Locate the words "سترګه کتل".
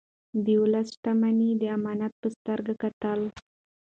2.35-3.19